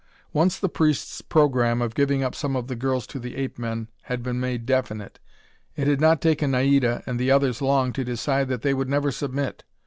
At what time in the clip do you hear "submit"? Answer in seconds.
9.11-9.63